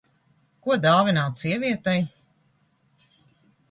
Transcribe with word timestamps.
Ko 0.67 0.77
dāvināt 0.85 1.43
sievietei? 1.43 2.05